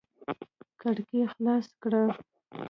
کړکۍ 0.79 1.21
خلاص 1.33 1.65
کړئ 1.81 2.05